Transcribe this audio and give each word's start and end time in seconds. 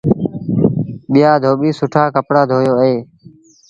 ٻيٚآ 1.11 1.31
دوٻيٚ 1.43 1.77
سُٺآ 1.79 2.03
ڪپڙآ 2.15 2.41
ڌويو 2.49 2.73
ائيٚݩ۔ 2.81 3.01